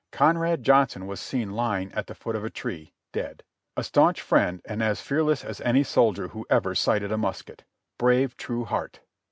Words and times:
Conrad 0.11 0.63
Johnson 0.63 1.05
was 1.05 1.19
seen 1.19 1.51
lying 1.51 1.93
at 1.93 2.07
the 2.07 2.15
foot 2.15 2.35
of 2.35 2.43
a 2.43 2.49
tree, 2.49 2.91
dead. 3.13 3.43
A 3.77 3.83
staunch 3.83 4.19
friend, 4.19 4.59
and 4.65 4.81
as 4.81 4.99
fearless 4.99 5.43
as 5.45 5.61
any 5.61 5.83
soldier 5.83 6.29
who 6.29 6.43
ever 6.49 6.73
sighted 6.73 7.15
musket! 7.15 7.65
Brave, 7.99 8.35
true 8.35 8.65
heart! 8.65 9.01